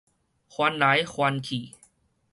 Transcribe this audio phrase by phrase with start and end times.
[0.49, 1.73] 翻來翻去